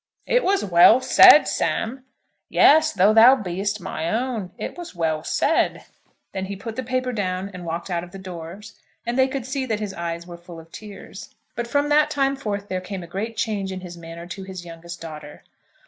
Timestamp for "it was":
0.25-0.65, 4.57-4.95